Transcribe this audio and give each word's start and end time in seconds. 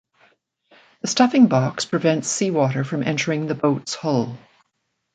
The 1.01 1.07
stuffing 1.07 1.45
box 1.45 1.85
prevents 1.85 2.27
sea 2.27 2.49
water 2.49 2.83
from 2.83 3.03
entering 3.03 3.45
the 3.45 3.53
boat's 3.53 3.93
hull. 3.93 4.35